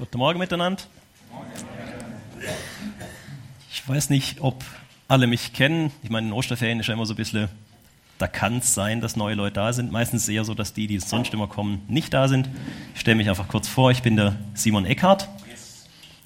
[0.00, 0.82] Guten Morgen miteinander.
[3.70, 4.64] Ich weiß nicht, ob
[5.08, 5.92] alle mich kennen.
[6.02, 7.50] Ich meine, in Osterferien ist ja immer so ein bisschen,
[8.16, 9.92] da kann es sein, dass neue Leute da sind.
[9.92, 12.48] Meistens eher so, dass die, die sonst immer kommen, nicht da sind.
[12.94, 13.90] Ich stelle mich einfach kurz vor.
[13.90, 15.28] Ich bin der Simon Eckhardt.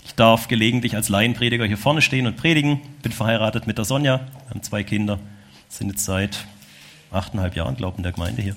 [0.04, 2.80] Ich darf gelegentlich als Laienprediger hier vorne stehen und predigen.
[3.02, 4.20] Bin verheiratet mit der Sonja.
[4.20, 5.18] Wir haben zwei Kinder.
[5.68, 6.46] Sind jetzt seit
[7.11, 8.54] achteinhalb Jahren, glaube ich, in der Gemeinde hier.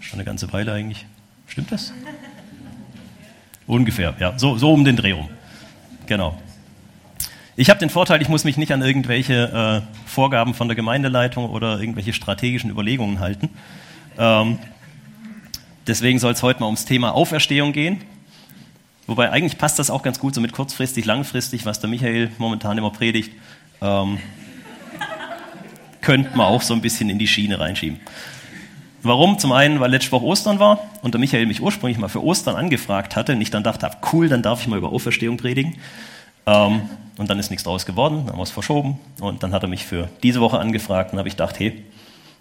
[0.00, 1.04] Schon eine ganze Weile eigentlich.
[1.46, 1.92] Stimmt das?
[3.66, 4.38] Ungefähr, ja.
[4.38, 5.28] So, so um den Dreh rum.
[6.06, 6.38] Genau.
[7.56, 11.48] Ich habe den Vorteil, ich muss mich nicht an irgendwelche äh, Vorgaben von der Gemeindeleitung
[11.48, 13.48] oder irgendwelche strategischen Überlegungen halten.
[14.18, 14.58] Ähm,
[15.86, 18.00] deswegen soll es heute mal ums Thema Auferstehung gehen.
[19.06, 22.76] Wobei eigentlich passt das auch ganz gut so mit kurzfristig, langfristig, was der Michael momentan
[22.76, 23.30] immer predigt.
[23.80, 24.18] Ähm,
[26.00, 28.00] könnte man auch so ein bisschen in die Schiene reinschieben.
[29.04, 29.38] Warum?
[29.38, 32.56] Zum einen, weil letzte Woche Ostern war und der Michael mich ursprünglich mal für Ostern
[32.56, 35.76] angefragt hatte und ich dann dachte, cool, dann darf ich mal über Auferstehung predigen.
[36.46, 36.88] Ähm,
[37.18, 39.68] und dann ist nichts draus geworden, dann haben wir es verschoben und dann hat er
[39.68, 41.84] mich für diese Woche angefragt und habe ich gedacht, hey,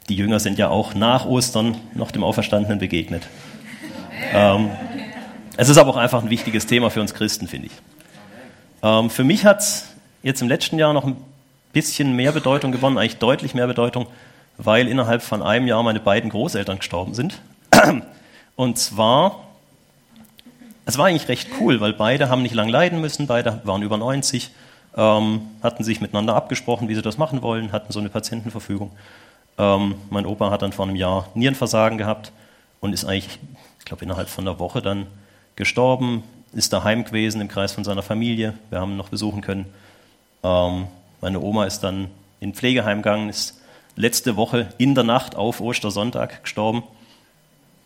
[0.08, 3.28] die Jünger sind ja auch nach Ostern noch dem Auferstandenen begegnet.
[4.34, 4.70] Ähm,
[5.58, 7.74] es ist aber auch einfach ein wichtiges Thema für uns Christen, finde ich.
[8.82, 11.18] Ähm, für mich hat es jetzt im letzten Jahr noch ein
[11.74, 14.08] bisschen mehr Bedeutung gewonnen, eigentlich deutlich mehr Bedeutung,
[14.58, 17.40] weil innerhalb von einem Jahr meine beiden Großeltern gestorben sind.
[18.56, 19.40] Und zwar,
[20.86, 23.98] es war eigentlich recht cool, weil beide haben nicht lang leiden müssen, beide waren über
[23.98, 24.52] 90,
[24.96, 28.92] ähm, hatten sich miteinander abgesprochen, wie sie das machen wollen, hatten so eine Patientenverfügung.
[29.58, 32.32] Ähm, mein Opa hat dann vor einem Jahr Nierenversagen gehabt
[32.80, 33.40] und ist eigentlich,
[33.80, 35.08] ich glaube, innerhalb von einer Woche dann
[35.56, 36.24] gestorben,
[36.54, 38.54] ist daheim gewesen im Kreis von seiner Familie.
[38.70, 39.66] Wir haben ihn noch besuchen können.
[40.44, 40.88] Ähm,
[41.22, 43.60] meine Oma ist dann in Pflegeheim gegangen, ist
[43.96, 46.84] letzte Woche in der Nacht auf Ostersonntag gestorben.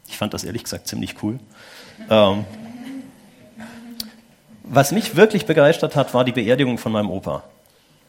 [0.08, 1.39] Ich fand das ehrlich gesagt ziemlich cool.
[2.09, 2.45] Ähm,
[4.63, 7.44] was mich wirklich begeistert hat, war die Beerdigung von meinem Opa.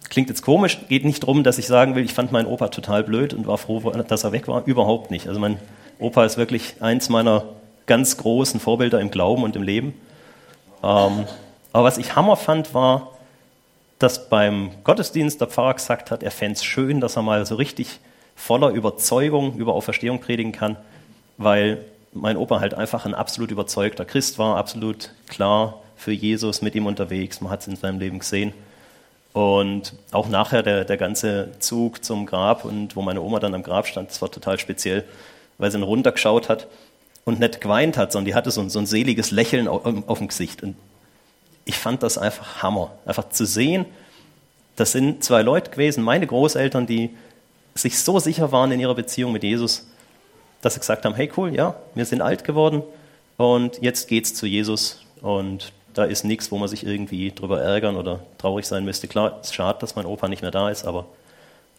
[0.09, 3.05] Klingt jetzt komisch, geht nicht darum, dass ich sagen will, ich fand meinen Opa total
[3.05, 4.65] blöd und war froh, dass er weg war.
[4.65, 5.29] Überhaupt nicht.
[5.29, 5.59] Also mein
[5.99, 7.45] Opa ist wirklich eins meiner
[7.87, 9.95] ganz großen Vorbilder im Glauben und im Leben.
[10.83, 11.27] Ähm,
[11.73, 13.18] aber was ich Hammer fand, war,
[13.99, 17.57] dass beim Gottesdienst der Pfarrer gesagt hat, er fände es schön, dass er mal so
[17.57, 18.01] richtig
[18.37, 20.77] voller Überzeugung über Auferstehung predigen kann,
[21.37, 26.75] weil mein Opa halt einfach ein absolut überzeugter Christ war, absolut klar für Jesus mit
[26.75, 27.41] ihm unterwegs.
[27.41, 28.53] Man hat es in seinem Leben gesehen.
[29.33, 33.63] Und auch nachher der, der ganze Zug zum Grab und wo meine Oma dann am
[33.63, 35.05] Grab stand, das war total speziell,
[35.59, 36.67] weil sie dann runtergeschaut hat
[37.25, 40.19] und nicht geweint hat, sondern die hatte so ein, so ein seliges Lächeln auf, auf
[40.19, 40.63] dem Gesicht.
[40.63, 40.77] Und
[41.69, 42.93] ich fand das einfach Hammer.
[43.05, 43.85] Einfach zu sehen,
[44.77, 47.11] das sind zwei Leute gewesen, meine Großeltern, die
[47.75, 49.87] sich so sicher waren in ihrer Beziehung mit Jesus,
[50.63, 52.83] dass sie gesagt haben, hey cool, ja, wir sind alt geworden
[53.37, 57.97] und jetzt geht's zu Jesus und da ist nichts, wo man sich irgendwie drüber ärgern
[57.97, 59.07] oder traurig sein müsste.
[59.07, 61.05] Klar, es ist schade, dass mein Opa nicht mehr da ist, aber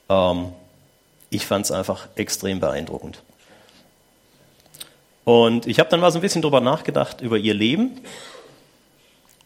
[0.07, 0.53] ähm,
[1.31, 3.23] ich fand es einfach extrem beeindruckend.
[5.23, 8.01] Und ich habe dann mal so ein bisschen drüber nachgedacht, über ihr Leben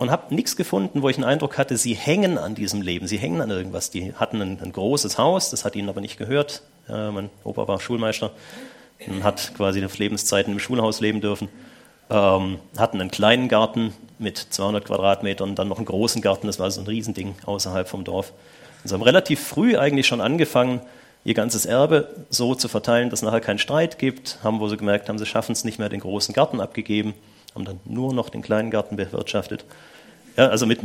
[0.03, 3.17] und habe nichts gefunden, wo ich den Eindruck hatte, sie hängen an diesem Leben, sie
[3.17, 3.89] hängen an irgendwas.
[3.89, 6.61] Die hatten ein, ein großes Haus, das hat ihnen aber nicht gehört.
[6.89, 8.31] Äh, mein Opa war Schulmeister
[9.07, 11.47] und hat quasi auf Lebenszeiten im Schulhaus leben dürfen.
[12.09, 16.69] Ähm, hatten einen kleinen Garten mit 200 Quadratmetern, dann noch einen großen Garten, das war
[16.69, 18.33] so ein Riesending außerhalb vom Dorf.
[18.83, 20.81] Und sie haben relativ früh eigentlich schon angefangen,
[21.23, 25.07] ihr ganzes Erbe so zu verteilen, dass nachher keinen Streit gibt, haben, wo sie gemerkt
[25.07, 27.13] haben, sie schaffen es nicht mehr, den großen Garten abgegeben,
[27.55, 29.63] haben dann nur noch den kleinen Garten bewirtschaftet
[30.37, 30.79] ja, also mit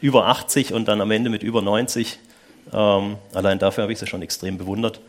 [0.00, 2.18] über 80 und dann am Ende mit über 90.
[2.72, 5.00] Ähm, allein dafür habe ich sie schon extrem bewundert.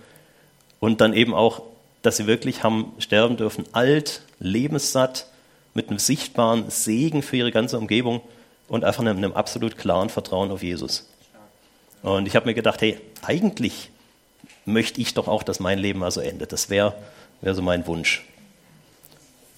[0.80, 1.64] Und dann eben auch,
[2.02, 5.28] dass sie wirklich haben sterben dürfen, alt, lebenssatt,
[5.74, 8.22] mit einem sichtbaren Segen für ihre ganze Umgebung
[8.68, 11.08] und einfach einem, einem absolut klaren Vertrauen auf Jesus.
[12.02, 13.90] Und ich habe mir gedacht, hey, eigentlich
[14.66, 16.52] möchte ich doch auch, dass mein Leben mal so endet.
[16.52, 16.96] Das wäre
[17.42, 18.26] wär so mein Wunsch.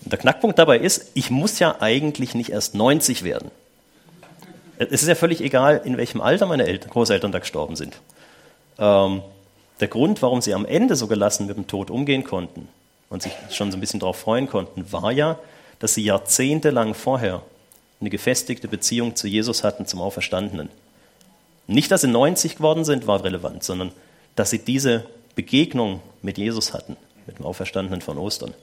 [0.04, 3.52] Und der Knackpunkt dabei ist, ich muss ja eigentlich nicht erst 90 werden.
[4.90, 7.98] Es ist ja völlig egal, in welchem Alter meine Eltern, Großeltern da gestorben sind.
[8.80, 9.22] Ähm,
[9.80, 12.68] der Grund, warum sie am Ende so gelassen mit dem Tod umgehen konnten
[13.10, 15.38] und sich schon so ein bisschen darauf freuen konnten, war ja,
[15.80, 17.44] dass sie jahrzehntelang vorher
[18.00, 20.70] eine gefestigte Beziehung zu Jesus hatten, zum Auferstandenen.
[21.68, 23.92] Nicht, dass sie 90 geworden sind, war relevant, sondern
[24.36, 25.06] dass sie diese
[25.36, 26.98] Begegnung mit Jesus hatten,
[27.28, 28.56] mit dem Auferstandenen von Ostern.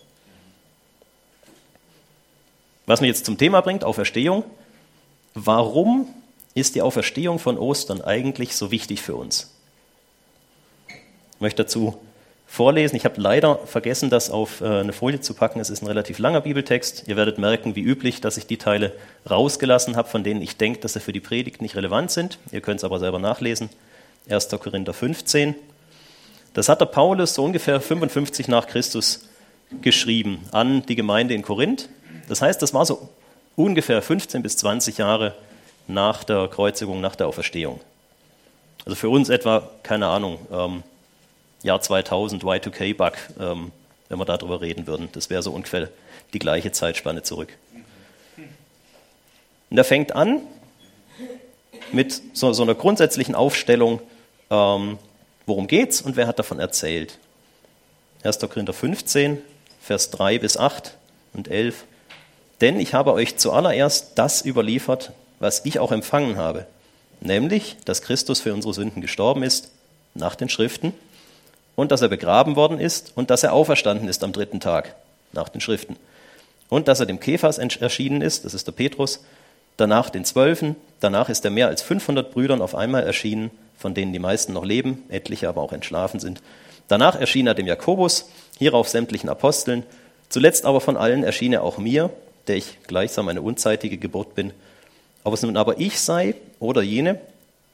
[2.86, 4.42] Was mich jetzt zum Thema bringt, Auferstehung.
[5.34, 6.08] Warum
[6.54, 9.50] ist die Auferstehung von Ostern eigentlich so wichtig für uns?
[10.88, 12.00] Ich möchte dazu
[12.48, 12.96] vorlesen.
[12.96, 15.60] Ich habe leider vergessen, das auf äh, eine Folie zu packen.
[15.60, 17.04] Es ist ein relativ langer Bibeltext.
[17.06, 18.94] Ihr werdet merken, wie üblich, dass ich die Teile
[19.28, 22.38] rausgelassen habe, von denen ich denke, dass sie für die Predigt nicht relevant sind.
[22.50, 23.68] Ihr könnt es aber selber nachlesen.
[24.28, 24.48] 1.
[24.48, 25.54] Korinther 15.
[26.54, 29.28] Das hat der Paulus so ungefähr 55 nach Christus
[29.82, 31.88] geschrieben an die Gemeinde in Korinth.
[32.28, 33.10] Das heißt, das war so
[33.58, 35.34] ungefähr 15 bis 20 Jahre
[35.88, 37.80] nach der Kreuzigung, nach der Auferstehung.
[38.84, 40.82] Also für uns etwa, keine Ahnung, ähm,
[41.62, 43.72] Jahr 2000, Y2K-Bug, ähm,
[44.08, 45.08] wenn wir darüber reden würden.
[45.12, 45.88] Das wäre so ungefähr
[46.32, 47.52] die gleiche Zeitspanne zurück.
[49.70, 50.40] Und er fängt an
[51.90, 54.00] mit so, so einer grundsätzlichen Aufstellung,
[54.50, 54.98] ähm,
[55.46, 57.18] worum geht's und wer hat davon erzählt.
[58.22, 58.38] 1.
[58.38, 59.42] Korinther 15,
[59.82, 60.94] Vers 3 bis 8
[61.34, 61.84] und 11.
[62.60, 66.66] Denn ich habe euch zuallererst das überliefert, was ich auch empfangen habe,
[67.20, 69.70] nämlich, dass Christus für unsere Sünden gestorben ist,
[70.14, 70.92] nach den Schriften,
[71.76, 74.96] und dass er begraben worden ist und dass er auferstanden ist am dritten Tag
[75.32, 75.96] nach den Schriften.
[76.68, 79.20] Und dass er dem Kephas erschienen ist, das ist der Petrus,
[79.76, 84.12] danach den Zwölfen, danach ist er mehr als 500 Brüdern auf einmal erschienen, von denen
[84.12, 86.42] die meisten noch leben, etliche aber auch entschlafen sind.
[86.88, 88.28] Danach erschien er dem Jakobus,
[88.58, 89.84] hierauf sämtlichen Aposteln,
[90.30, 92.10] zuletzt aber von allen erschien er auch mir,
[92.48, 94.52] der ich gleichsam eine unzeitige Geburt bin.
[95.24, 97.20] Ob es nun aber ich sei oder jene,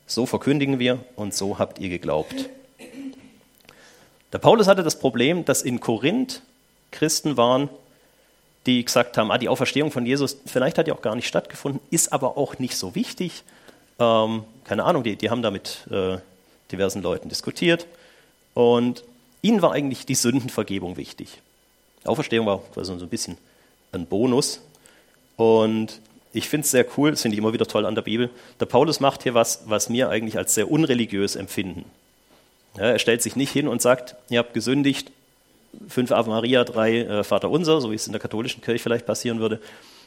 [0.07, 2.35] so verkündigen wir und so habt ihr geglaubt.
[4.33, 6.43] Der Paulus hatte das Problem, dass in Korinth
[6.91, 7.69] Christen waren,
[8.67, 11.81] die gesagt haben, ah, die Auferstehung von Jesus, vielleicht hat die auch gar nicht stattgefunden,
[11.91, 13.45] ist aber auch nicht so wichtig.
[13.99, 16.19] Ähm, keine Ahnung, die, die haben da mit äh,
[16.73, 17.87] diversen Leuten diskutiert.
[18.55, 19.05] Und
[19.43, 21.41] ihnen war eigentlich die Sündenvergebung wichtig.
[22.03, 23.37] Die Auferstehung war quasi so ein bisschen
[23.95, 24.61] ein Bonus.
[25.37, 26.01] Und
[26.33, 28.31] ich finde es sehr cool, das finde ich immer wieder toll an der Bibel.
[28.61, 31.85] Der Paulus macht hier was, was mir eigentlich als sehr unreligiös empfinden.
[32.77, 35.13] Ja, er stellt sich nicht hin und sagt, ihr habt gesündigt,
[35.89, 39.07] fünf Ave Maria, drei äh, Vater Unser, so wie es in der katholischen Kirche vielleicht
[39.07, 39.61] passieren würde.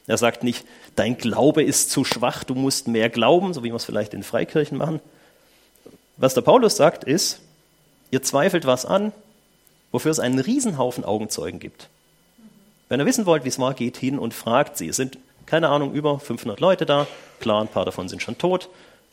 [0.05, 3.75] Er sagt nicht, dein Glaube ist zu schwach, du musst mehr glauben, so wie wir
[3.75, 5.01] es vielleicht in Freikirchen machen.
[6.15, 7.41] Was der Paulus sagt, ist,
[8.11, 9.11] ihr zweifelt was an,
[9.91, 11.89] wofür es einen Riesenhaufen Augenzeugen gibt.
[12.89, 14.87] Wenn ihr wissen wollt, wie es war, geht hin und fragt sie.
[14.87, 17.07] Es sind, keine Ahnung, über 500 Leute da.
[17.39, 18.69] Klar, ein paar davon sind schon tot.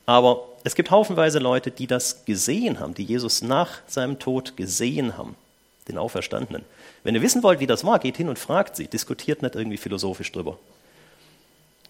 [0.07, 5.17] Aber es gibt haufenweise Leute, die das gesehen haben, die Jesus nach seinem Tod gesehen
[5.17, 5.35] haben,
[5.89, 6.63] den Auferstandenen.
[7.03, 9.77] Wenn ihr wissen wollt, wie das war, geht hin und fragt sie, diskutiert nicht irgendwie
[9.77, 10.59] philosophisch drüber.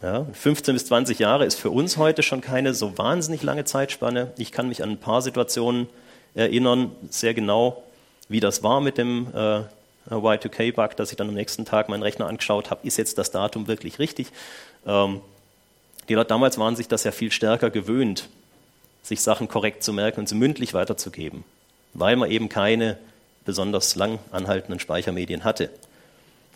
[0.02, 4.32] Ja, 15 bis 20 Jahre ist für uns heute schon keine so wahnsinnig lange Zeitspanne.
[4.36, 5.88] Ich kann mich an ein paar Situationen
[6.34, 7.82] erinnern, sehr genau,
[8.28, 9.62] wie das war mit dem äh,
[10.10, 13.66] Y2K-Bug, dass ich dann am nächsten Tag meinen Rechner angeschaut habe, ist jetzt das Datum
[13.66, 14.28] wirklich richtig?
[14.86, 15.20] Ähm,
[16.08, 18.28] die Leute damals waren sich das ja viel stärker gewöhnt,
[19.02, 21.44] sich Sachen korrekt zu merken und sie mündlich weiterzugeben,
[21.94, 22.98] weil man eben keine
[23.44, 25.70] besonders lang anhaltenden Speichermedien hatte.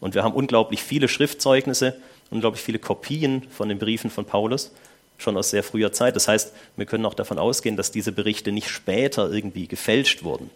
[0.01, 1.97] Und wir haben unglaublich viele Schriftzeugnisse,
[2.31, 4.71] unglaublich viele Kopien von den Briefen von Paulus,
[5.19, 6.15] schon aus sehr früher Zeit.
[6.17, 10.51] Das heißt, wir können auch davon ausgehen, dass diese Berichte nicht später irgendwie gefälscht wurden.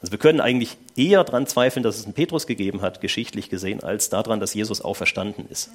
[0.00, 3.82] Also wir können eigentlich eher daran zweifeln, dass es einen Petrus gegeben hat, geschichtlich gesehen,
[3.82, 5.70] als daran, dass Jesus auferstanden ist.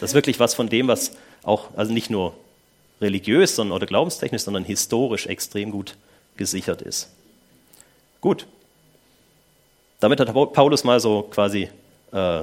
[0.00, 1.12] Das ist wirklich was von dem, was
[1.42, 2.34] auch, also nicht nur
[3.00, 5.96] religiös sondern, oder glaubenstechnisch, sondern historisch extrem gut
[6.36, 7.10] gesichert ist.
[8.20, 8.46] Gut.
[10.00, 11.68] Damit hat Paulus mal so quasi
[12.12, 12.42] äh,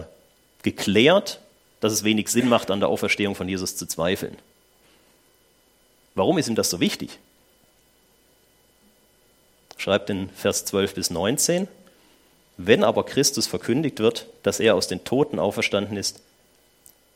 [0.61, 1.39] geklärt,
[1.79, 4.37] dass es wenig Sinn macht, an der Auferstehung von Jesus zu zweifeln.
[6.13, 7.19] Warum ist ihm das so wichtig?
[9.77, 11.67] Schreibt in Vers 12 bis 19,
[12.57, 16.21] wenn aber Christus verkündigt wird, dass er aus den Toten auferstanden ist,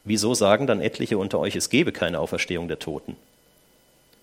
[0.04, 3.16] wieso sagen dann etliche unter euch, es gebe keine Auferstehung der Toten?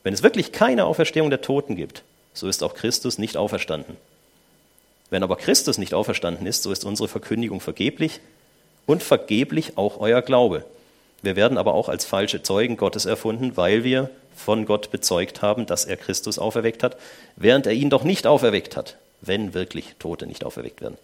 [0.04, 3.96] Wenn es wirklich keine Auferstehung der Toten gibt, so ist auch Christus nicht auferstanden.
[5.10, 8.20] Wenn aber Christus nicht auferstanden ist, so ist unsere Verkündigung vergeblich
[8.86, 10.64] und vergeblich auch euer Glaube.
[11.22, 15.66] Wir werden aber auch als falsche Zeugen Gottes erfunden, weil wir von Gott bezeugt haben,
[15.66, 16.96] dass er Christus auferweckt hat,
[17.36, 20.96] während er ihn doch nicht auferweckt hat, wenn wirklich Tote nicht auferweckt werden.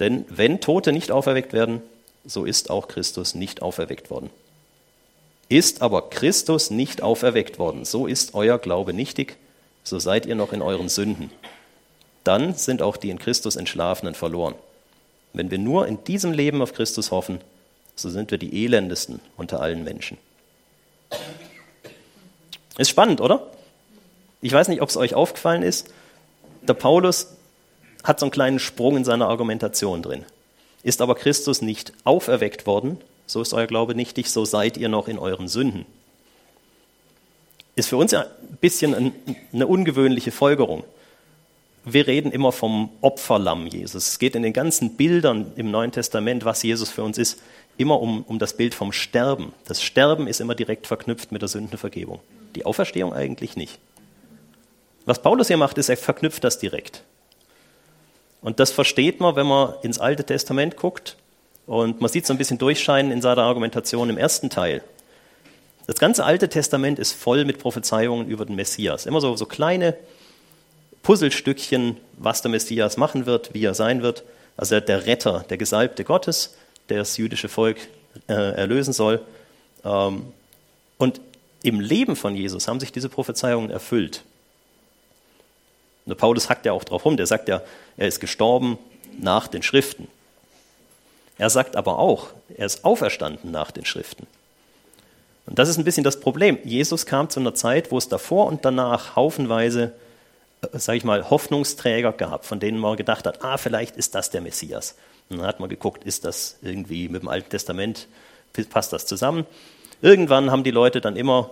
[0.00, 1.82] Denn wenn Tote nicht auferweckt werden,
[2.24, 4.30] so ist auch Christus nicht auferweckt worden.
[5.48, 9.36] Ist aber Christus nicht auferweckt worden, so ist euer Glaube nichtig,
[9.84, 11.30] so seid ihr noch in euren Sünden.
[12.24, 14.56] Dann sind auch die in Christus Entschlafenen verloren.
[15.32, 17.40] Wenn wir nur in diesem Leben auf Christus hoffen,
[17.94, 20.18] so sind wir die elendesten unter allen Menschen.
[22.78, 23.46] Ist spannend, oder?
[24.40, 25.92] Ich weiß nicht, ob es euch aufgefallen ist.
[26.62, 27.28] Der Paulus
[28.04, 30.24] hat so einen kleinen Sprung in seiner Argumentation drin.
[30.82, 35.08] Ist aber Christus nicht auferweckt worden, so ist euer Glaube nichtig, so seid ihr noch
[35.08, 35.84] in euren Sünden.
[37.74, 39.12] Ist für uns ja ein bisschen
[39.52, 40.84] eine ungewöhnliche Folgerung.
[41.84, 44.08] wir reden immer vom Opferlamm Jesus.
[44.08, 47.40] Es geht in den ganzen Bildern im Neuen Testament, was Jesus für uns ist,
[47.76, 49.52] immer um, um das Bild vom Sterben.
[49.66, 52.20] Das Sterben ist immer direkt verknüpft mit der Sündenvergebung.
[52.56, 53.78] Die Auferstehung eigentlich nicht.
[55.04, 57.02] Was Paulus hier macht, ist, er verknüpft das direkt.
[58.40, 61.16] Und das versteht man, wenn man ins Alte Testament guckt.
[61.66, 64.82] Und man sieht so ein bisschen durchscheinen in seiner Argumentation im ersten Teil.
[65.86, 69.06] Das ganze Alte Testament ist voll mit Prophezeiungen über den Messias.
[69.06, 69.96] Immer so, so kleine
[71.02, 74.24] Puzzlestückchen, was der Messias machen wird, wie er sein wird.
[74.56, 76.56] Also der Retter, der Gesalbte Gottes,
[76.88, 77.76] der das jüdische Volk
[78.28, 79.20] äh, erlösen soll.
[79.84, 80.32] Ähm,
[80.98, 81.20] und
[81.66, 84.22] im Leben von Jesus haben sich diese Prophezeiungen erfüllt.
[86.06, 87.62] Und Paulus hackt ja auch drauf rum, der sagt ja,
[87.96, 88.78] er ist gestorben
[89.18, 90.06] nach den Schriften.
[91.38, 94.26] Er sagt aber auch, er ist auferstanden nach den Schriften.
[95.46, 96.58] Und das ist ein bisschen das Problem.
[96.64, 99.92] Jesus kam zu einer Zeit, wo es davor und danach haufenweise,
[100.62, 104.30] äh, sage ich mal, Hoffnungsträger gab, von denen man gedacht hat, ah, vielleicht ist das
[104.30, 104.96] der Messias.
[105.28, 108.06] Und dann hat man geguckt, ist das irgendwie mit dem Alten Testament,
[108.70, 109.44] passt das zusammen?
[110.02, 111.50] Irgendwann haben die Leute dann immer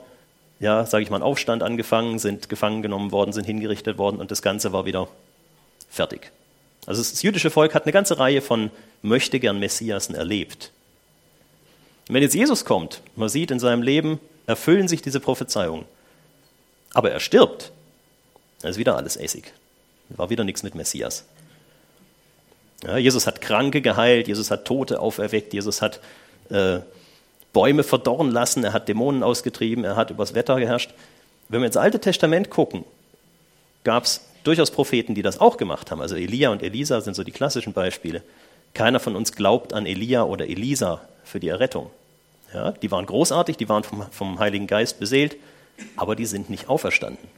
[0.60, 4.30] ja, sage ich mal, einen Aufstand angefangen, sind gefangen genommen worden, sind hingerichtet worden und
[4.30, 5.08] das Ganze war wieder
[5.90, 6.30] fertig.
[6.86, 8.70] Also das jüdische Volk hat eine ganze Reihe von
[9.02, 10.70] möchtegern Messiasen erlebt.
[12.08, 15.86] Und wenn jetzt Jesus kommt, man sieht in seinem Leben, erfüllen sich diese Prophezeiungen,
[16.92, 17.72] aber er stirbt,
[18.60, 19.52] dann ist wieder alles Essig.
[20.10, 21.24] War wieder nichts mit Messias.
[22.84, 26.00] Ja, Jesus hat Kranke geheilt, Jesus hat Tote auferweckt, Jesus hat
[26.50, 26.80] äh,
[27.54, 30.92] Bäume verdorren lassen, er hat Dämonen ausgetrieben, er hat übers Wetter geherrscht.
[31.48, 32.84] Wenn wir ins Alte Testament gucken,
[33.84, 36.02] gab es durchaus Propheten, die das auch gemacht haben.
[36.02, 38.22] Also Elia und Elisa sind so die klassischen Beispiele.
[38.74, 41.90] Keiner von uns glaubt an Elia oder Elisa für die Errettung.
[42.52, 45.36] Ja, die waren großartig, die waren vom, vom Heiligen Geist beseelt,
[45.96, 47.28] aber die sind nicht auferstanden.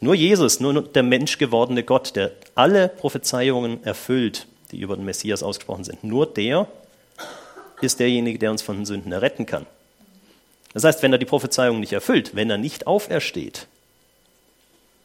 [0.00, 5.84] Nur Jesus, nur der menschgewordene Gott, der alle Prophezeiungen erfüllt, die über den Messias ausgesprochen
[5.84, 6.68] sind, nur der
[7.80, 9.66] ist derjenige, der uns von den Sünden erretten kann.
[10.72, 13.66] Das heißt, wenn er die Prophezeiung nicht erfüllt, wenn er nicht aufersteht,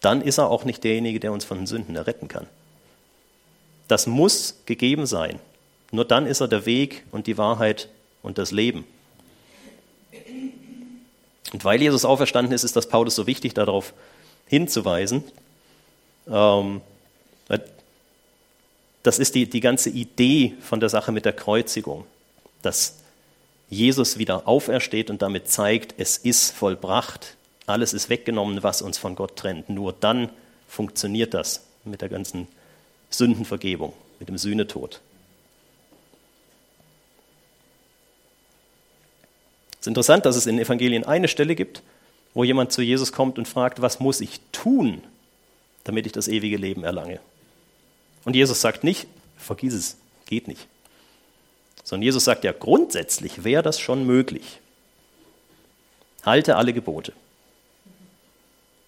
[0.02, 2.48] dann ist er auch nicht derjenige, der uns von den Sünden erretten kann.
[3.88, 5.40] Das muss gegeben sein.
[5.92, 7.90] Nur dann ist er der Weg und die Wahrheit
[8.22, 8.86] und das Leben.
[11.52, 13.94] Und weil Jesus auferstanden ist, ist das Paulus so wichtig, darauf
[14.48, 15.24] hinzuweisen.
[16.28, 16.82] Ähm,
[19.04, 22.06] das ist die, die ganze Idee von der Sache mit der Kreuzigung
[22.62, 22.96] dass
[23.70, 27.36] Jesus wieder aufersteht und damit zeigt, es ist vollbracht,
[27.66, 29.70] alles ist weggenommen, was uns von Gott trennt.
[29.70, 30.30] Nur dann
[30.68, 32.48] funktioniert das mit der ganzen
[33.10, 35.01] Sündenvergebung, mit dem Sühnetod.
[39.74, 41.84] Es ist interessant, dass es in den Evangelien eine Stelle gibt,
[42.34, 45.01] wo jemand zu Jesus kommt und fragt, was muss ich tun,
[45.84, 47.20] damit ich das ewige Leben erlange?
[48.25, 50.68] Und Jesus sagt nicht, vergiss es, geht nicht.
[51.89, 54.60] Sondern Jesus sagt ja, grundsätzlich wäre das schon möglich.
[56.24, 57.13] Halte alle Gebote.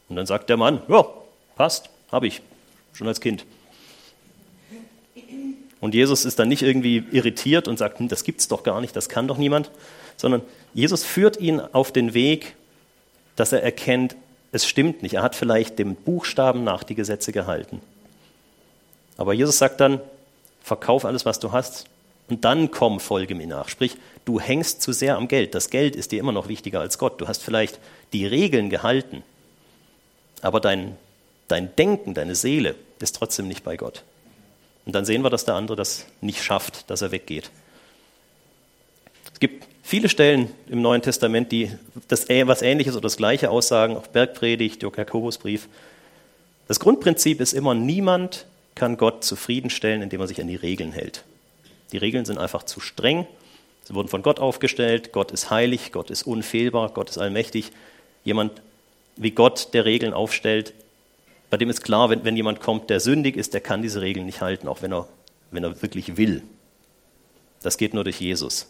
[0.07, 1.07] Und dann sagt der Mann, ja,
[1.55, 2.43] passt, habe ich,
[2.93, 3.43] schon als Kind.
[5.79, 8.95] Und Jesus ist dann nicht irgendwie irritiert und sagt, hm, das gibt's doch gar nicht,
[8.95, 9.71] das kann doch niemand,
[10.15, 10.43] sondern
[10.75, 12.55] Jesus führt ihn auf den Weg,
[13.35, 14.15] dass er erkennt,
[14.51, 15.15] es stimmt nicht.
[15.15, 17.81] Er hat vielleicht dem Buchstaben nach die Gesetze gehalten.
[19.17, 19.99] Aber Jesus sagt dann,
[20.61, 21.87] verkauf alles, was du hast,
[22.31, 23.67] und dann komm, folge mir nach.
[23.67, 25.53] Sprich, du hängst zu sehr am Geld.
[25.53, 27.19] Das Geld ist dir immer noch wichtiger als Gott.
[27.19, 27.77] Du hast vielleicht
[28.13, 29.21] die Regeln gehalten,
[30.41, 30.95] aber dein,
[31.49, 34.03] dein Denken, deine Seele ist trotzdem nicht bei Gott.
[34.85, 37.51] Und dann sehen wir, dass der andere das nicht schafft, dass er weggeht.
[39.33, 41.69] Es gibt viele Stellen im Neuen Testament, die
[42.07, 45.67] das was Ähnliches oder das Gleiche aussagen, auch Bergpredigt, Jakobusbrief.
[46.69, 51.25] Das Grundprinzip ist immer, niemand kann Gott zufriedenstellen, indem er sich an die Regeln hält.
[51.91, 53.27] Die Regeln sind einfach zu streng.
[53.83, 55.11] Sie wurden von Gott aufgestellt.
[55.11, 57.71] Gott ist heilig, Gott ist unfehlbar, Gott ist allmächtig.
[58.23, 58.61] Jemand
[59.17, 60.73] wie Gott, der Regeln aufstellt,
[61.49, 64.25] bei dem ist klar, wenn, wenn jemand kommt, der sündig ist, der kann diese Regeln
[64.25, 65.07] nicht halten, auch wenn er,
[65.51, 66.43] wenn er wirklich will.
[67.61, 68.67] Das geht nur durch Jesus.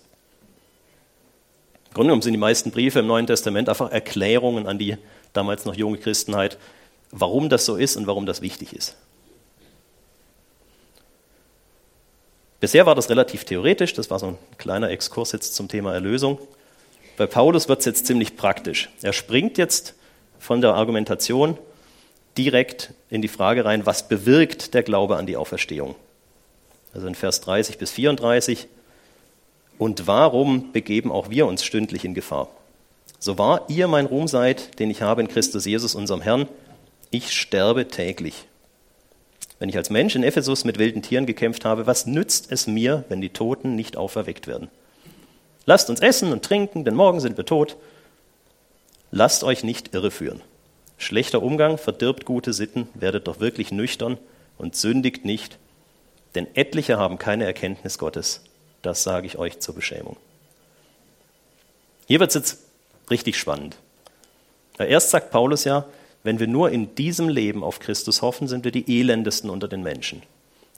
[1.90, 4.98] Im Grunde genommen sind die meisten Briefe im Neuen Testament einfach Erklärungen an die
[5.34, 6.58] damals noch junge Christenheit,
[7.12, 8.98] warum das so ist und warum das wichtig ist.
[12.62, 16.38] Bisher war das relativ theoretisch, das war so ein kleiner Exkurs jetzt zum Thema Erlösung.
[17.18, 18.90] Bei Paulus wird es jetzt ziemlich praktisch.
[19.02, 19.96] Er springt jetzt
[20.38, 21.58] von der Argumentation
[22.38, 25.96] direkt in die Frage rein, was bewirkt der Glaube an die Auferstehung?
[26.94, 28.68] Also in Vers 30 bis 34.
[29.80, 32.48] Und warum begeben auch wir uns stündlich in Gefahr?
[33.18, 36.48] So wahr ihr mein Ruhm seid, den ich habe in Christus Jesus, unserem Herrn,
[37.10, 38.46] ich sterbe täglich.
[39.62, 43.04] Wenn ich als Mensch in Ephesus mit wilden Tieren gekämpft habe, was nützt es mir,
[43.10, 44.70] wenn die Toten nicht auferweckt werden?
[45.68, 47.78] Lasst uns essen und trinken, denn morgen sind wir tot.
[49.12, 50.42] Lasst euch nicht irreführen.
[50.98, 54.18] Schlechter Umgang verdirbt gute Sitten, werdet doch wirklich nüchtern
[54.58, 55.60] und sündigt nicht,
[56.34, 58.42] denn etliche haben keine Erkenntnis Gottes.
[58.82, 60.18] Das sage ich euch zur Beschämung.
[62.08, 62.58] Hier wird es jetzt
[63.12, 63.78] richtig spannend.
[64.80, 65.86] Erst sagt Paulus ja,
[66.24, 69.82] wenn wir nur in diesem Leben auf Christus hoffen, sind wir die elendesten unter den
[69.82, 70.22] Menschen.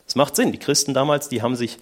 [0.05, 0.51] Das macht Sinn.
[0.51, 1.77] Die Christen damals, die haben sich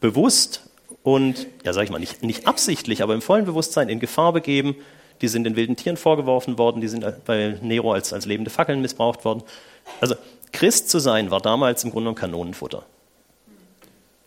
[0.00, 0.62] bewusst
[1.02, 4.76] und, ja, sag ich mal, nicht, nicht absichtlich, aber im vollen Bewusstsein in Gefahr begeben.
[5.22, 8.82] Die sind den wilden Tieren vorgeworfen worden, die sind bei Nero als, als lebende Fackeln
[8.82, 9.42] missbraucht worden.
[10.00, 10.14] Also,
[10.52, 12.84] Christ zu sein war damals im Grunde genommen Kanonenfutter.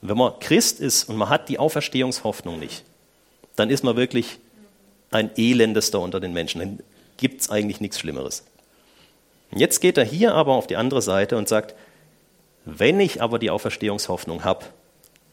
[0.01, 2.83] Wenn man Christ ist und man hat die Auferstehungshoffnung nicht,
[3.55, 4.39] dann ist man wirklich
[5.11, 6.59] ein Elendester unter den Menschen.
[6.59, 6.79] Dann
[7.17, 8.43] gibt es eigentlich nichts Schlimmeres.
[9.51, 11.75] Jetzt geht er hier aber auf die andere Seite und sagt,
[12.65, 14.65] wenn ich aber die Auferstehungshoffnung habe,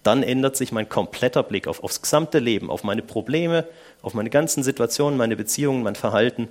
[0.02, 3.66] dann ändert sich mein kompletter Blick auf, aufs gesamte Leben, auf meine Probleme,
[4.02, 6.48] auf meine ganzen Situationen, meine Beziehungen, mein Verhalten,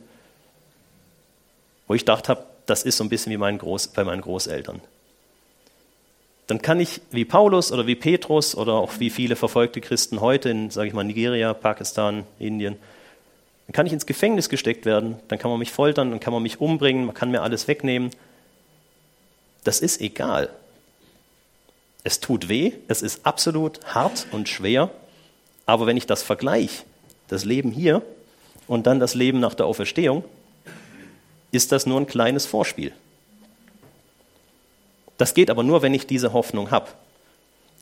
[1.87, 4.81] wo ich gedacht habe, das ist so ein bisschen wie mein Groß, bei meinen Großeltern.
[6.47, 10.49] Dann kann ich wie Paulus oder wie Petrus oder auch wie viele verfolgte Christen heute
[10.49, 12.77] in, sage ich mal, Nigeria, Pakistan, Indien,
[13.67, 16.43] dann kann ich ins Gefängnis gesteckt werden, dann kann man mich foltern, dann kann man
[16.43, 18.11] mich umbringen, man kann mir alles wegnehmen.
[19.63, 20.49] Das ist egal.
[22.03, 24.91] Es tut weh, es ist absolut hart und schwer,
[25.65, 26.83] aber wenn ich das vergleiche,
[27.27, 28.03] das Leben hier
[28.67, 30.23] und dann das Leben nach der Auferstehung,
[31.51, 32.93] ist das nur ein kleines Vorspiel.
[35.17, 36.89] Das geht aber nur, wenn ich diese Hoffnung habe.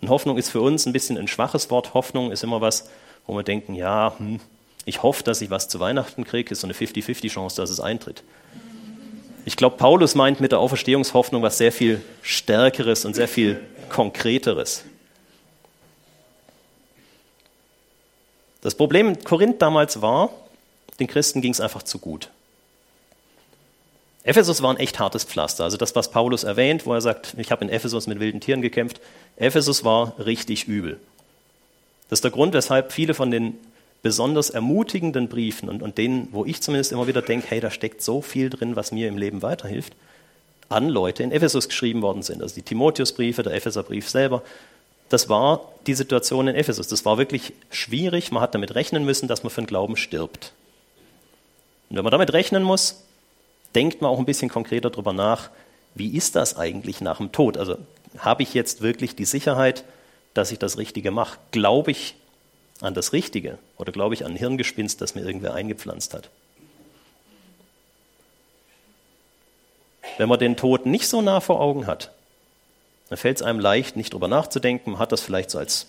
[0.02, 1.94] Und Hoffnung ist für uns ein bisschen ein schwaches Wort.
[1.94, 2.90] Hoffnung ist immer was,
[3.26, 4.40] wo wir denken, ja, hm,
[4.86, 7.80] ich hoffe, dass ich was zu Weihnachten kriege, ist so eine 50-50 Chance, dass es
[7.80, 8.24] eintritt.
[9.46, 14.84] Ich glaube, Paulus meint mit der Auferstehungshoffnung was sehr viel Stärkeres und sehr viel Konkreteres.
[18.62, 20.30] Das Problem in Korinth damals war,
[21.00, 22.30] den Christen ging es einfach zu gut.
[24.24, 25.66] Ephesus war ein echt hartes Pflaster.
[25.66, 28.62] Also das, was Paulus erwähnt, wo er sagt, ich habe in Ephesus mit wilden Tieren
[28.62, 29.02] gekämpft.
[29.36, 30.98] Ephesus war richtig übel.
[32.10, 33.58] Das ist der Grund, weshalb viele von den
[34.04, 38.04] besonders ermutigenden Briefen und, und denen, wo ich zumindest immer wieder denke, hey, da steckt
[38.04, 39.94] so viel drin, was mir im Leben weiterhilft,
[40.70, 42.42] an Leute in Ephesus geschrieben worden sind.
[42.42, 44.44] Also die Timotheusbriefe, der Epheserbrief selber.
[45.08, 46.88] Das war die Situation in Ephesus.
[46.90, 48.32] Das war wirklich schwierig.
[48.32, 50.52] Man hat damit rechnen müssen, dass man für den Glauben stirbt.
[51.90, 53.04] Und wenn man damit rechnen muss,
[53.74, 55.50] denkt man auch ein bisschen konkreter darüber nach,
[55.96, 57.58] wie ist das eigentlich nach dem Tod?
[57.58, 57.78] Also
[58.18, 59.86] habe ich jetzt wirklich die Sicherheit,
[60.34, 61.38] dass ich das Richtige mache?
[61.52, 62.16] Glaube ich
[62.84, 66.30] an das Richtige oder glaube ich an ein Hirngespinst, das mir irgendwer eingepflanzt hat?
[70.18, 72.12] Wenn man den Tod nicht so nah vor Augen hat,
[73.10, 74.92] dann fällt es einem leicht, nicht drüber nachzudenken.
[74.92, 75.88] Man hat das vielleicht so als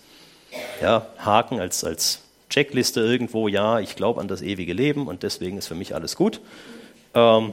[0.80, 5.58] ja, Haken, als, als Checkliste irgendwo, ja, ich glaube an das ewige Leben und deswegen
[5.58, 6.40] ist für mich alles gut.
[7.14, 7.52] Ähm,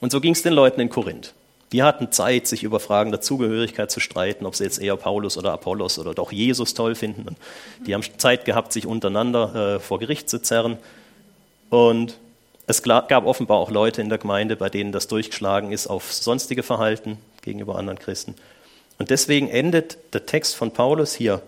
[0.00, 1.32] und so ging es den Leuten in Korinth.
[1.72, 5.36] Die hatten Zeit, sich über Fragen der Zugehörigkeit zu streiten, ob sie jetzt eher Paulus
[5.36, 7.26] oder Apollos oder doch Jesus toll finden.
[7.26, 7.36] Und
[7.86, 10.78] die haben Zeit gehabt, sich untereinander äh, vor Gericht zu zerren.
[11.68, 12.16] Und
[12.68, 16.62] es gab offenbar auch Leute in der Gemeinde, bei denen das durchgeschlagen ist auf sonstige
[16.62, 18.34] Verhalten gegenüber anderen Christen.
[18.98, 21.42] Und deswegen endet der Text von Paulus hier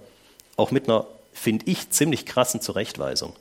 [0.57, 3.35] auch mit einer, finde ich, ziemlich krassen Zurechtweisung.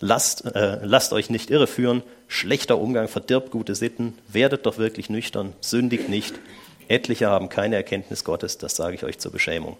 [0.00, 5.54] Lasst, äh, lasst euch nicht irreführen, schlechter Umgang verdirbt gute Sitten, werdet doch wirklich nüchtern,
[5.60, 6.34] sündigt nicht.
[6.86, 9.76] Etliche haben keine Erkenntnis Gottes, das sage ich euch zur Beschämung.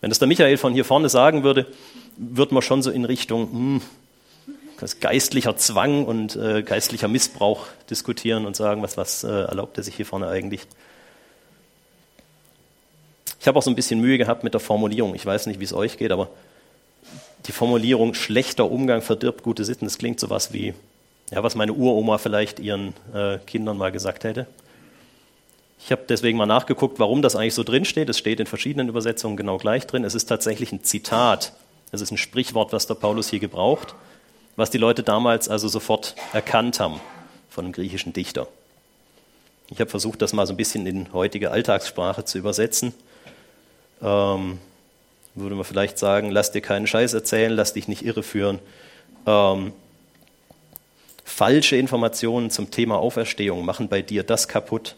[0.00, 1.66] Wenn das der Michael von hier vorne sagen würde,
[2.16, 3.82] würde man schon so in Richtung hm,
[5.00, 9.94] geistlicher Zwang und äh, geistlicher Missbrauch diskutieren und sagen, was, was äh, erlaubt er sich
[9.94, 10.66] hier vorne eigentlich.
[13.40, 15.14] Ich habe auch so ein bisschen Mühe gehabt mit der Formulierung.
[15.14, 16.28] Ich weiß nicht, wie es euch geht, aber
[17.46, 20.74] die Formulierung schlechter Umgang verdirbt gute Sitten, das klingt so was wie,
[21.30, 24.46] ja, was meine Uroma vielleicht ihren äh, Kindern mal gesagt hätte.
[25.78, 28.08] Ich habe deswegen mal nachgeguckt, warum das eigentlich so drin steht.
[28.08, 30.04] Es steht in verschiedenen Übersetzungen genau gleich drin.
[30.04, 31.52] Es ist tatsächlich ein Zitat.
[31.92, 33.94] Es ist ein Sprichwort, was der Paulus hier gebraucht,
[34.56, 37.00] was die Leute damals also sofort erkannt haben
[37.50, 38.48] von einem griechischen Dichter.
[39.68, 42.94] Ich habe versucht, das mal so ein bisschen in heutige Alltagssprache zu übersetzen.
[44.02, 44.58] Ähm,
[45.34, 48.58] würde man vielleicht sagen, lass dir keinen Scheiß erzählen, lass dich nicht irreführen.
[49.26, 49.72] Ähm,
[51.24, 54.96] falsche Informationen zum Thema Auferstehung machen bei dir das kaputt,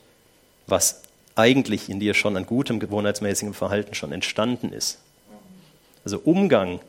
[0.66, 1.02] was
[1.36, 4.98] eigentlich in dir schon an gutem, gewohnheitsmäßigem Verhalten schon entstanden ist.
[6.04, 6.80] Also Umgang,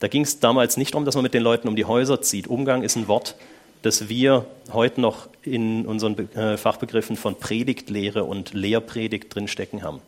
[0.00, 2.46] da ging es damals nicht darum, dass man mit den Leuten um die Häuser zieht.
[2.46, 3.34] Umgang ist ein Wort,
[3.82, 10.00] das wir heute noch in unseren äh, Fachbegriffen von Predigtlehre und Lehrpredigt drinstecken haben.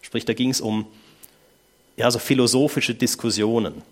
[0.00, 0.86] Sprich, da ging es um
[1.96, 3.82] ja, so philosophische Diskussionen,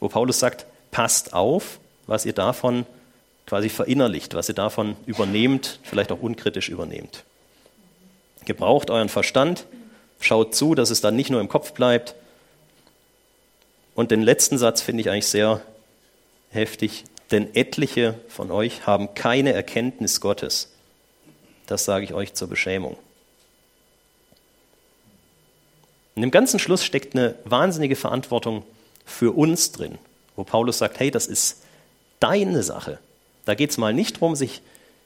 [0.00, 2.86] wo Paulus sagt, passt auf, was ihr davon
[3.46, 7.24] quasi verinnerlicht, was ihr davon übernehmt, vielleicht auch unkritisch übernehmt.
[8.44, 9.66] Gebraucht euren Verstand,
[10.20, 12.14] schaut zu, dass es dann nicht nur im Kopf bleibt.
[13.94, 15.62] Und den letzten Satz finde ich eigentlich sehr
[16.50, 20.72] heftig, denn etliche von euch haben keine Erkenntnis Gottes.
[21.66, 22.96] Das sage ich euch zur Beschämung.
[26.18, 28.64] In dem ganzen Schluss steckt eine wahnsinnige Verantwortung
[29.06, 29.98] für uns drin,
[30.34, 31.62] wo Paulus sagt, hey, das ist
[32.18, 32.98] deine Sache.
[33.44, 34.60] Da geht es mal nicht darum, sich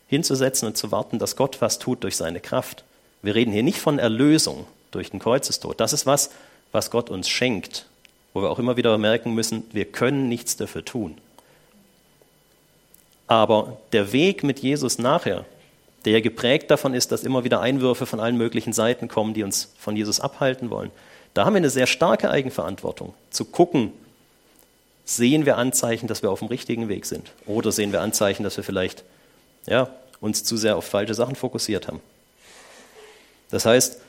[0.09, 2.85] hinzusetzen und zu warten, dass Gott was tut durch seine Kraft.
[3.21, 5.79] Wir reden hier nicht von Erlösung durch den Kreuzestod.
[5.81, 6.31] Das ist was,
[6.73, 7.85] was Gott uns schenkt,
[8.33, 11.19] wo wir auch immer wieder merken müssen, wir können nichts dafür tun.
[13.27, 15.45] Aber der Weg mit Jesus nachher,
[16.05, 19.73] der geprägt davon ist, dass immer wieder Einwürfe von allen möglichen Seiten kommen, die uns
[19.79, 20.91] von Jesus abhalten wollen,
[21.35, 23.93] da haben wir eine sehr starke Eigenverantwortung, zu gucken,
[25.05, 27.33] sehen wir Anzeichen, dass wir auf dem richtigen Weg sind?
[27.47, 29.05] Oder sehen wir Anzeichen, dass wir vielleicht
[29.67, 29.89] ja,
[30.21, 32.01] uns zu sehr auf falsche Sachen fokussiert haben?
[33.51, 34.01] Das heißt,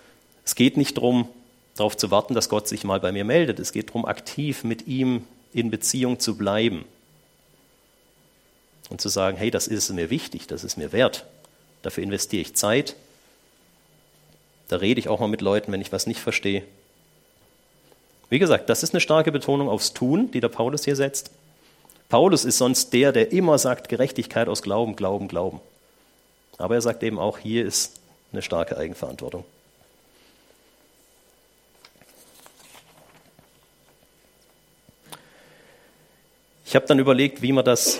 [0.45, 1.27] es geht nicht darum,
[1.75, 3.59] darauf zu warten, dass Gott sich mal bei mir meldet.
[3.59, 6.85] Es geht darum, aktiv mit ihm in Beziehung zu bleiben
[8.89, 11.25] und zu sagen, hey, das ist mir wichtig, das ist mir wert.
[11.83, 12.95] Dafür investiere ich Zeit.
[14.69, 16.63] Da rede ich auch mal mit Leuten, wenn ich was nicht verstehe.
[18.29, 21.29] Wie gesagt, das ist eine starke Betonung aufs Tun, die der Paulus hier setzt.
[22.09, 25.59] Paulus ist sonst der, der immer sagt, Gerechtigkeit aus Glauben, Glauben, Glauben.
[26.57, 27.99] Aber er sagt eben auch, hier ist
[28.31, 29.43] eine starke Eigenverantwortung.
[36.65, 37.99] Ich habe dann überlegt, wie man das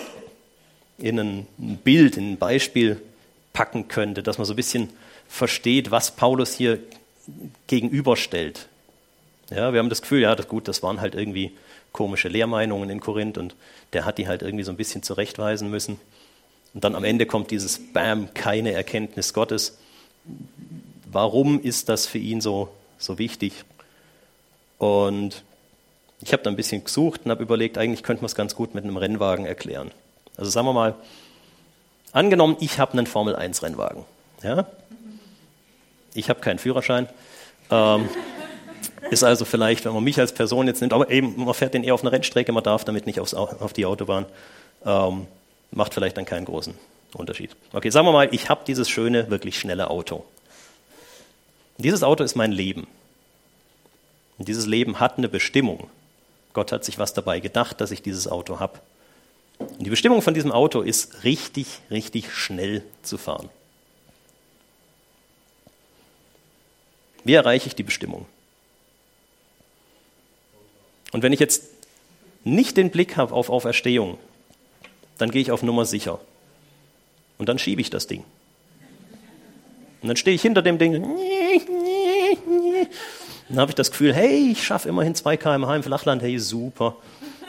[0.98, 1.46] in ein
[1.84, 3.00] Bild, in ein Beispiel
[3.54, 4.90] packen könnte, dass man so ein bisschen
[5.26, 6.80] versteht, was Paulus hier
[7.66, 8.68] gegenüberstellt.
[9.50, 11.52] Ja, wir haben das Gefühl, ja, das gut, das waren halt irgendwie
[11.92, 13.54] komische Lehrmeinungen in Korinth und
[13.94, 15.98] der hat die halt irgendwie so ein bisschen zurechtweisen müssen.
[16.74, 19.78] Und dann am Ende kommt dieses Bam, keine Erkenntnis Gottes.
[21.10, 23.64] Warum ist das für ihn so, so wichtig?
[24.78, 25.44] Und
[26.20, 28.74] ich habe da ein bisschen gesucht und habe überlegt, eigentlich könnte man es ganz gut
[28.74, 29.92] mit einem Rennwagen erklären.
[30.36, 30.96] Also sagen wir mal,
[32.14, 34.04] angenommen, ich habe einen Formel-1-Rennwagen.
[34.42, 34.66] Ja?
[36.14, 37.08] Ich habe keinen Führerschein.
[37.70, 38.08] Ähm,
[39.10, 41.84] ist also vielleicht, wenn man mich als Person jetzt nimmt, aber eben, man fährt den
[41.84, 44.26] eher auf eine Rennstrecke, man darf damit nicht aufs, auf die Autobahn,
[44.84, 45.26] ähm,
[45.70, 46.74] macht vielleicht dann keinen großen
[47.14, 47.54] Unterschied.
[47.72, 50.24] Okay, sagen wir mal, ich habe dieses schöne, wirklich schnelle Auto.
[51.78, 52.86] Dieses Auto ist mein Leben.
[54.38, 55.90] Und dieses Leben hat eine Bestimmung.
[56.52, 58.78] Gott hat sich was dabei gedacht, dass ich dieses Auto habe.
[59.58, 63.48] Und die Bestimmung von diesem Auto ist, richtig, richtig schnell zu fahren.
[67.24, 68.26] Wie erreiche ich die Bestimmung?
[71.12, 71.64] Und wenn ich jetzt
[72.44, 74.18] nicht den Blick habe auf Auferstehung,
[75.16, 76.20] dann gehe ich auf Nummer sicher.
[77.38, 78.24] Und dann schiebe ich das Ding.
[80.02, 80.92] Und dann stehe ich hinter dem Ding.
[83.48, 86.96] Dann habe ich das Gefühl, hey, ich schaffe immerhin 2 km/h im Flachland, hey, super.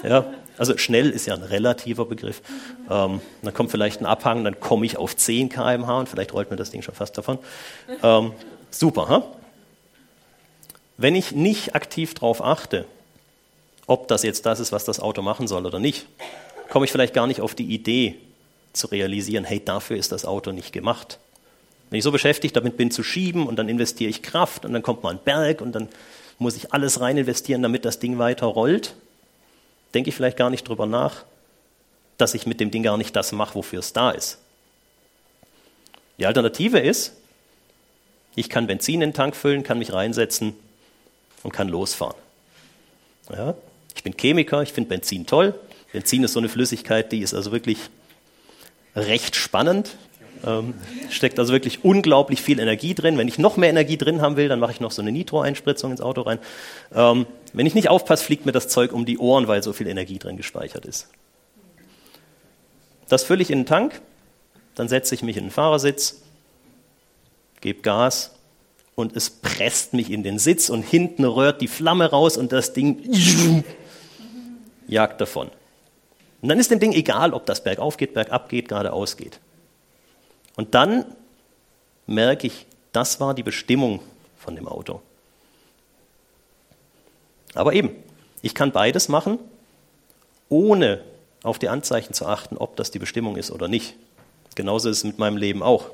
[0.03, 2.41] Ja, also schnell ist ja ein relativer Begriff.
[2.89, 6.51] Ähm, dann kommt vielleicht ein Abhang, dann komme ich auf 10 km/h und vielleicht rollt
[6.51, 7.39] mir das Ding schon fast davon.
[8.03, 8.33] Ähm,
[8.71, 9.23] super, ha?
[10.97, 12.85] Wenn ich nicht aktiv darauf achte,
[13.87, 16.07] ob das jetzt das ist, was das Auto machen soll oder nicht,
[16.69, 18.15] komme ich vielleicht gar nicht auf die Idee
[18.73, 21.19] zu realisieren, hey, dafür ist das Auto nicht gemacht.
[21.89, 24.81] Wenn ich so beschäftigt damit bin zu schieben und dann investiere ich Kraft und dann
[24.81, 25.89] kommt mal ein Berg und dann
[26.39, 28.95] muss ich alles rein investieren, damit das Ding weiter rollt,
[29.95, 31.23] denke ich vielleicht gar nicht drüber nach,
[32.17, 34.37] dass ich mit dem Ding gar nicht das mache, wofür es da ist.
[36.17, 37.13] Die Alternative ist,
[38.35, 40.53] ich kann Benzin in den Tank füllen, kann mich reinsetzen
[41.43, 42.15] und kann losfahren.
[43.31, 43.55] Ja?
[43.95, 45.57] Ich bin Chemiker, ich finde Benzin toll.
[45.91, 47.77] Benzin ist so eine Flüssigkeit, die ist also wirklich
[48.95, 49.95] recht spannend.
[50.45, 50.73] Ähm,
[51.09, 53.17] steckt also wirklich unglaublich viel Energie drin.
[53.17, 55.91] Wenn ich noch mehr Energie drin haben will, dann mache ich noch so eine Nitro-Einspritzung
[55.91, 56.39] ins Auto rein.
[56.93, 59.87] Ähm, wenn ich nicht aufpasse, fliegt mir das Zeug um die Ohren, weil so viel
[59.87, 61.07] Energie drin gespeichert ist.
[63.07, 64.01] Das fülle ich in den Tank,
[64.73, 66.21] dann setze ich mich in den Fahrersitz,
[67.61, 68.31] gebe Gas
[68.95, 72.73] und es presst mich in den Sitz und hinten rührt die Flamme raus und das
[72.73, 73.63] Ding
[74.87, 75.49] jagt davon.
[76.41, 79.39] Und dann ist dem Ding egal, ob das bergauf geht, bergab geht, geradeaus geht.
[80.55, 81.05] Und dann
[82.07, 83.99] merke ich, das war die Bestimmung
[84.37, 85.01] von dem Auto.
[87.53, 87.91] Aber eben,
[88.41, 89.39] ich kann beides machen,
[90.49, 91.01] ohne
[91.43, 93.95] auf die Anzeichen zu achten, ob das die Bestimmung ist oder nicht.
[94.55, 95.89] Genauso ist es mit meinem Leben auch.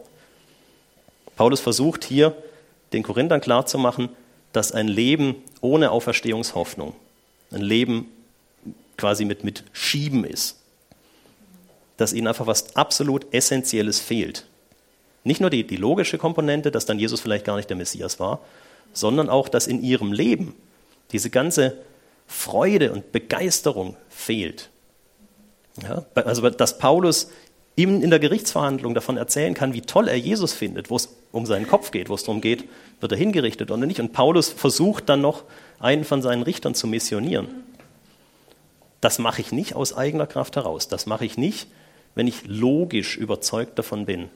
[1.35, 2.35] Paulus versucht hier,
[2.93, 4.09] den Korinthern klarzumachen,
[4.53, 6.93] dass ein Leben ohne Auferstehungshoffnung,
[7.51, 8.11] ein Leben
[8.97, 10.57] quasi mit, mit Schieben ist,
[11.97, 14.45] dass ihnen einfach was absolut Essentielles fehlt.
[15.23, 18.39] Nicht nur die, die logische Komponente, dass dann Jesus vielleicht gar nicht der Messias war,
[18.93, 20.55] sondern auch, dass in ihrem Leben
[21.11, 21.77] diese ganze
[22.27, 24.69] Freude und Begeisterung fehlt.
[25.83, 27.29] Ja, also, dass Paulus
[27.75, 31.45] ihm in der Gerichtsverhandlung davon erzählen kann, wie toll er Jesus findet, wo es um
[31.45, 32.65] seinen Kopf geht, wo es darum geht,
[32.99, 33.99] wird er hingerichtet oder nicht.
[33.99, 35.43] Und Paulus versucht dann noch,
[35.79, 37.47] einen von seinen Richtern zu missionieren.
[38.99, 40.87] Das mache ich nicht aus eigener Kraft heraus.
[40.87, 41.67] Das mache ich nicht,
[42.13, 44.29] wenn ich logisch überzeugt davon bin,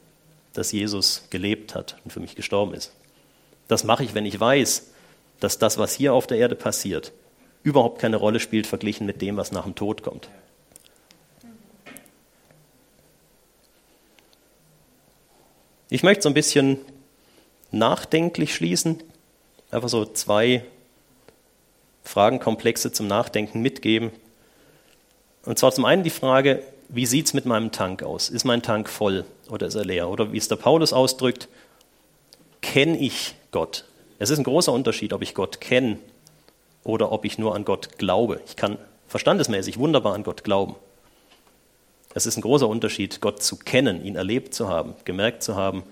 [0.56, 2.92] dass Jesus gelebt hat und für mich gestorben ist.
[3.68, 4.88] Das mache ich, wenn ich weiß,
[5.40, 7.12] dass das, was hier auf der Erde passiert,
[7.64, 10.30] überhaupt keine Rolle spielt verglichen mit dem, was nach dem Tod kommt.
[15.90, 16.80] Ich möchte so ein bisschen
[17.72, 19.04] nachdenklich schließen,
[19.72, 20.64] einfach so zwei
[22.04, 24.12] Fragenkomplexe zum Nachdenken mitgeben.
[25.44, 28.30] Und zwar zum einen die Frage, wie sieht es mit meinem Tank aus?
[28.30, 30.10] Ist mein Tank voll oder ist er leer?
[30.10, 31.48] Oder wie es der Paulus ausdrückt,
[32.62, 33.86] kenne ich Gott?
[34.20, 36.00] Es ist ein großer Unterschied, ob ich Gott kenne
[36.84, 38.42] oder ob ich nur an Gott glaube.
[38.46, 40.76] Ich kann verstandesmäßig wunderbar an Gott glauben.
[42.14, 45.84] Es ist ein großer Unterschied, Gott zu kennen, ihn erlebt zu haben, gemerkt zu haben,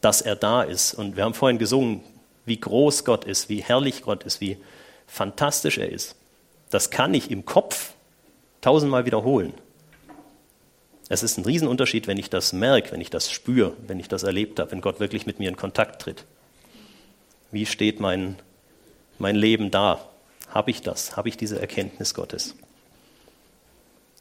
[0.00, 0.94] dass er da ist.
[0.94, 2.02] Und wir haben vorhin gesungen,
[2.44, 4.58] wie groß Gott ist, wie herrlich Gott ist, wie
[5.06, 6.14] fantastisch er ist.
[6.70, 7.94] Das kann ich im Kopf
[8.60, 9.54] tausendmal wiederholen.
[11.12, 14.22] Es ist ein Riesenunterschied, wenn ich das merke, wenn ich das spüre, wenn ich das
[14.22, 16.24] erlebt habe, wenn Gott wirklich mit mir in Kontakt tritt.
[17.50, 18.36] Wie steht mein,
[19.18, 20.08] mein Leben da?
[20.48, 21.14] Habe ich das?
[21.14, 22.54] Habe ich diese Erkenntnis Gottes?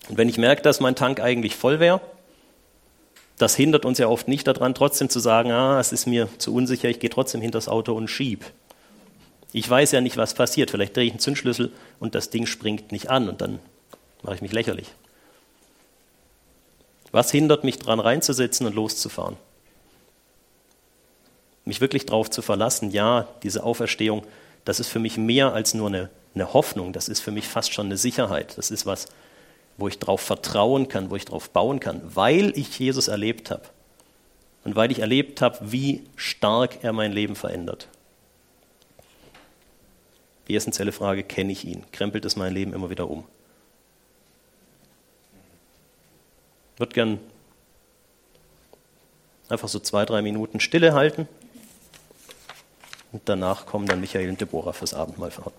[0.09, 2.01] Und wenn ich merke, dass mein Tank eigentlich voll wäre,
[3.37, 6.53] das hindert uns ja oft nicht daran, trotzdem zu sagen, ah, es ist mir zu
[6.53, 8.43] unsicher, ich gehe trotzdem hinter das Auto und schieb.
[9.53, 10.71] Ich weiß ja nicht, was passiert.
[10.71, 13.59] Vielleicht drehe ich einen Zündschlüssel und das Ding springt nicht an und dann
[14.23, 14.87] mache ich mich lächerlich.
[17.11, 19.37] Was hindert mich daran, reinzusetzen und loszufahren?
[21.65, 24.23] Mich wirklich darauf zu verlassen, ja, diese Auferstehung,
[24.65, 27.73] das ist für mich mehr als nur eine, eine Hoffnung, das ist für mich fast
[27.73, 28.57] schon eine Sicherheit.
[28.57, 29.07] Das ist was,
[29.77, 33.63] wo ich darauf vertrauen kann, wo ich darauf bauen kann, weil ich Jesus erlebt habe.
[34.63, 37.87] Und weil ich erlebt habe, wie stark er mein Leben verändert.
[40.47, 41.83] Die essentielle Frage, kenne ich ihn?
[41.91, 43.23] Krempelt es mein Leben immer wieder um?
[46.70, 47.19] Ich würde gern
[49.47, 51.27] einfach so zwei, drei Minuten Stille halten.
[53.13, 55.53] Und danach kommen dann Michael und Deborah fürs Abendmahl fort.